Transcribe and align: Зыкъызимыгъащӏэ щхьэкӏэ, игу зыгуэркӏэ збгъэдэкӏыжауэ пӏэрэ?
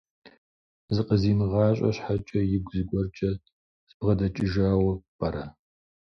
Зыкъызимыгъащӏэ 0.95 1.89
щхьэкӏэ, 1.95 2.39
игу 2.55 2.71
зыгуэркӏэ 2.77 3.31
збгъэдэкӏыжауэ 3.89 4.93
пӏэрэ? 5.17 5.45